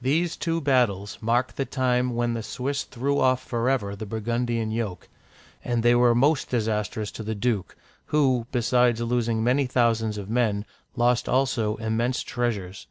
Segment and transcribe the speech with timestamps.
[0.00, 5.10] These two battles mark the time when the Swiss threw off forever the Burgundian yoke;
[5.62, 7.76] and they were most dis astrous to the duke,
[8.06, 10.64] who, besides losing many thousands of men,
[10.96, 12.86] lost also immense treasures.